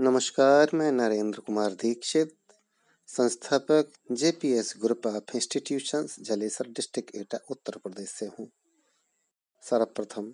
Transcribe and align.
नमस्कार, 0.00 0.70
मैं 0.74 0.92
नरेंद्र 0.92 1.40
कुमार 1.40 1.70
दीक्षित, 1.70 2.32
संस्थापक 3.06 3.90
JPS 4.12 4.74
group 4.82 5.06
of 5.06 5.36
institutions, 5.36 6.16
Jalesar 6.20 6.68
district, 6.68 7.14
Etah 7.14 7.38
Uttar 7.50 7.76
Pradesh 7.76 8.08
से 8.08 8.26
हूँ। 8.26 8.48
सर्वप्रथम, 9.62 10.32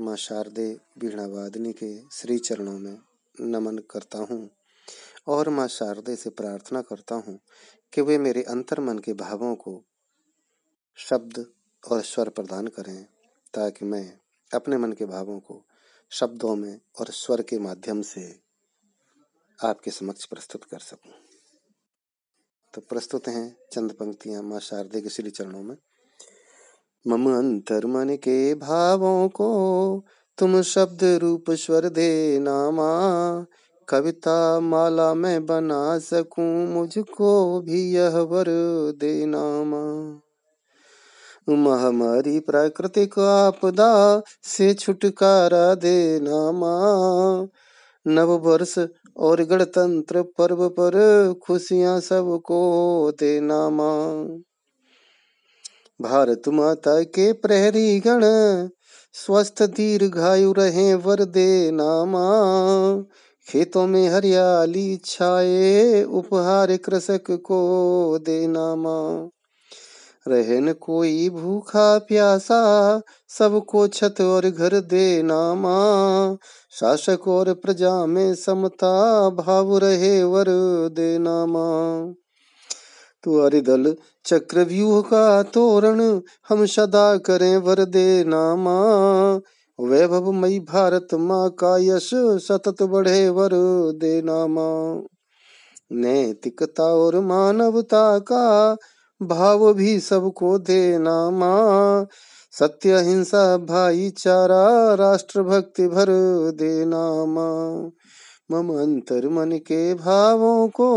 माँ 0.00 0.16
शारदे 0.16 0.76
बीणा 0.98 1.26
वादनी 1.26 1.72
के 1.72 2.02
श्री 2.12 2.38
चरणों 2.38 2.78
में 2.78 2.98
नमन 3.40 3.78
करता 3.78 4.18
हूँ 4.18 4.50
और 5.28 5.48
माँ 5.48 5.68
शारदे 5.68 6.16
से 6.16 6.30
प्रार्थना 6.30 6.82
करता 6.82 7.14
हूँ 7.14 7.38
कि 7.92 8.00
वे 8.00 8.18
मेरे 8.18 8.42
अंतर 8.42 8.80
मन 8.80 8.98
के 8.98 9.12
भावों 9.12 9.54
को 9.54 9.82
शब्द 10.96 11.46
और 11.82 12.02
स्वर 12.02 12.28
प्रदान 12.28 12.66
करें 12.66 13.04
ताकि 13.54 13.84
मैं 13.84 14.18
अपने 14.54 14.76
मन 14.76 14.92
के 14.92 15.04
भावों 15.04 15.40
को 15.40 15.64
शब्दों 16.12 16.56
में 16.56 16.80
और 17.00 17.06
स्वर 17.10 17.42
के 17.42 17.58
माध्यम 17.58 18.02
से 18.02 18.40
आपके 19.64 19.90
समक्ष 19.90 20.24
प्रस्तुत 20.24 20.64
कर 20.64 20.78
सकूँ। 20.78 21.12
तो 22.74 22.80
प्रस्तुत 22.80 23.28
हैं 23.28 23.56
चंद 23.72 23.92
पंक्तियाँ 23.92 24.42
माँ 24.42 24.60
शारदे 24.60 25.00
के 25.00 25.08
श्री 25.08 25.30
चरणों 25.30 25.62
में। 25.62 25.76
मम 27.06 27.38
अंतर 27.38 27.86
मन 27.86 28.16
के 28.16 28.54
भावों 28.54 29.28
को 29.28 29.48
तुम 30.38 30.62
शब्द 30.62 31.04
रूप 31.04 31.50
स्वर 31.50 31.88
दे 31.88 32.38
नामा, 32.38 33.46
कविता 33.88 34.60
माला 34.60 35.14
में 35.14 35.46
बना 35.46 35.98
सकूँ, 35.98 36.66
मुझको 36.66 37.60
भी 37.60 37.92
यह 37.92 38.18
वर 38.18 38.46
दे 39.00 39.26
नामा। 39.26 39.82
महामारी 41.48 42.40
प्राकृतिक 42.40 43.18
आपदा 43.18 44.22
से 44.42 44.74
छुटकारा 44.74 45.74
देना 45.74 46.52
माँ। 46.52 47.48
नव 48.06 48.30
वर्ष 48.30 48.78
और 49.16 49.42
गणतंत्र 49.42 50.22
पर्व 50.22 50.68
पर 50.68 50.92
खुशियाँ 51.42 52.00
सबको 52.00 53.12
देना 53.20 53.70
माँ। 53.70 54.26
भारत 56.02 56.42
माता 56.48 57.02
के 57.02 57.32
प्रहरी 57.32 58.00
गण, 58.00 58.20
स्वस्थ 59.12 59.62
दीर्घायु 59.62 60.52
रहे 60.52 60.94
वर 60.94 61.24
देना 61.24 62.04
माँ। 62.04 63.06
खेतों 63.50 63.86
में 63.86 64.08
हरियाली 64.08 64.96
छाए, 65.04 66.04
उपहार 66.04 66.76
कृषक 66.76 67.24
को 67.30 68.18
देना 68.18 68.76
माँ। 68.76 69.30
रहे 70.28 70.60
न 70.60 70.72
कोई 70.72 71.30
भूखा 71.30 71.98
प्यासा, 71.98 73.00
सबको 73.28 73.88
छत 73.88 74.14
और 74.20 74.50
घर 74.50 74.80
देना 74.80 75.54
माँ। 75.54 76.38
शासक 76.70 77.28
और 77.28 77.54
प्रजा 77.54 78.06
में 78.06 78.34
समता, 78.34 79.30
भाव 79.30 79.78
रहे 79.78 80.24
वर 80.24 80.44
देना 80.92 81.46
माँ। 81.46 82.14
तुम्हारे 83.24 83.60
दल 83.60 83.96
चक्रव्यूह 84.24 85.02
का 85.02 85.42
तोरण, 85.42 86.20
हम 86.48 86.66
सदा 86.66 87.16
करें 87.16 87.56
वर 87.56 87.84
देना 87.84 88.56
माँ। 88.56 89.40
वैभव 89.80 90.32
मई 90.32 90.58
भारत 90.58 91.08
माँ 91.14 91.50
का 91.50 91.76
यश, 91.78 92.10
सतत 92.14 92.82
बढ़े 92.82 93.28
वर 93.28 93.50
देना 93.92 94.46
माँ। 94.46 95.06
नैतिकता 95.92 96.84
और 96.84 97.20
मानवता 97.20 98.18
का 98.18 98.76
भाव 99.22 99.72
भी 99.74 100.00
सबको 100.00 100.58
देना 100.58 101.30
माँ 101.30 102.06
सत्य 102.58 102.98
हिंसा 102.98 103.56
भाईचारा 103.56 104.94
राष्ट्र 104.94 105.42
भक्ति 105.42 105.88
भर 105.88 106.06
देना 106.58 107.24
माँ 107.24 107.90
मम 108.52 108.74
अंतर 108.78 109.28
मन 109.28 109.58
के 109.58 109.94
भावों 109.94 110.68
को 110.68 110.90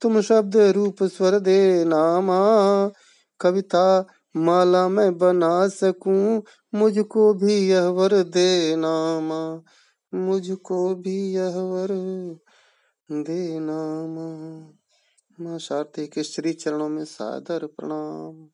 तुम 0.00 0.20
शब्द 0.20 0.56
रूप 0.56 1.02
स्वर 1.02 1.38
देना 1.38 2.20
माँ 2.20 2.92
कविता 3.40 4.06
माला 4.36 4.88
में 4.88 5.18
बना 5.18 5.68
सकूँ, 5.68 6.42
मुझको 6.74 7.34
भी 7.34 7.54
यह 7.68 7.86
वर 7.88 8.22
देना 8.22 9.20
माँ 9.20 9.64
मुझको 10.14 10.94
भी 10.94 11.34
यह 11.34 11.56
वर 11.56 11.88
देना 13.10 14.06
माँ 14.06 14.74
माँ 15.40 15.58
शारदे 15.58 16.06
के 16.06 16.22
श्री 16.22 16.52
चरणों 16.52 16.88
में 16.88 17.04
सादर 17.04 17.66
प्रणाम। 17.66 18.48